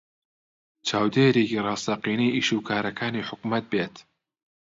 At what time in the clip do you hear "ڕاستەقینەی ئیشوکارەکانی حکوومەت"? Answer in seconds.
1.65-3.65